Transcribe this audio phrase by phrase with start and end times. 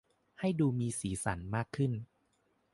[0.39, 1.91] ให้ดูมีสีสรรค์มากขึ้น